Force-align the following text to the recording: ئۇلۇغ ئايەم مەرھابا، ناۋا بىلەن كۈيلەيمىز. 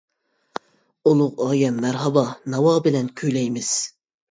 ئۇلۇغ 1.11 1.43
ئايەم 1.49 1.77
مەرھابا، 1.85 2.25
ناۋا 2.55 2.75
بىلەن 2.89 3.15
كۈيلەيمىز. 3.23 3.79